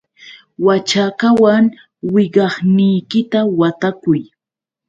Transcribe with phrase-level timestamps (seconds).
[0.65, 1.63] Waćhakawan
[2.13, 4.21] wiqawniykita watakuy.